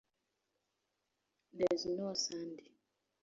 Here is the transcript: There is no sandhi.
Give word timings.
There 1.53 1.67
is 1.75 1.85
no 1.85 2.13
sandhi. 2.23 2.71